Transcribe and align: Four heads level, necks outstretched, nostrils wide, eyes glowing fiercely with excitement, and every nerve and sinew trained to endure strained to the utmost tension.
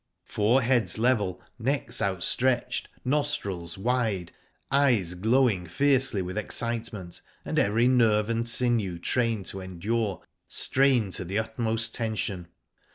Four 0.25 0.63
heads 0.63 0.97
level, 0.97 1.39
necks 1.59 2.01
outstretched, 2.01 2.87
nostrils 3.05 3.77
wide, 3.77 4.31
eyes 4.71 5.13
glowing 5.13 5.67
fiercely 5.67 6.23
with 6.23 6.39
excitement, 6.39 7.21
and 7.45 7.59
every 7.59 7.87
nerve 7.87 8.27
and 8.27 8.47
sinew 8.47 8.97
trained 8.97 9.45
to 9.45 9.61
endure 9.61 10.23
strained 10.47 11.11
to 11.11 11.23
the 11.23 11.37
utmost 11.37 11.93
tension. 11.93 12.47